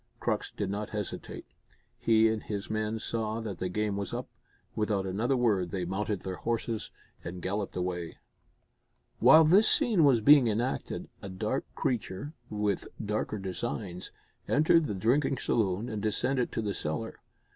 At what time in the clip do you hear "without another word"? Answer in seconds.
4.75-5.69